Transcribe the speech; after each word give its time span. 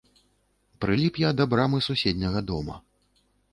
Прыліп 0.85 1.19
я 1.27 1.31
да 1.43 1.47
брамы 1.53 1.83
суседняга 1.89 2.45
дома. 2.51 2.83